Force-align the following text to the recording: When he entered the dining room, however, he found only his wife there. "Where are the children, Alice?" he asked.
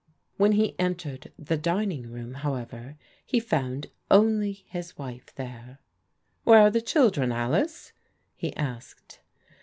When 0.37 0.53
he 0.53 0.73
entered 0.79 1.31
the 1.37 1.57
dining 1.57 2.09
room, 2.09 2.33
however, 2.41 2.97
he 3.23 3.39
found 3.39 3.91
only 4.09 4.65
his 4.67 4.97
wife 4.97 5.27
there. 5.35 5.77
"Where 6.43 6.57
are 6.57 6.71
the 6.71 6.81
children, 6.81 7.31
Alice?" 7.31 7.93
he 8.35 8.51
asked. 8.55 9.19